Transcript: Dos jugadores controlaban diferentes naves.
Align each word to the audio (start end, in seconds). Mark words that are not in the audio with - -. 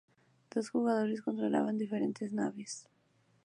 Dos 0.49 0.69
jugadores 0.71 1.21
controlaban 1.21 1.77
diferentes 1.77 2.33
naves. 2.33 2.87